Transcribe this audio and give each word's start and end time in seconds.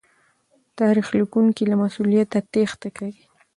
تاريخ 0.79 1.07
ليکونکي 1.17 1.63
له 1.71 1.75
مسوليته 1.83 2.39
تېښته 2.53 2.89
کوي. 2.97 3.21